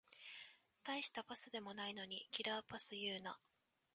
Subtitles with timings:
[0.83, 3.37] たいしたパスでもないのにキラーパス言うな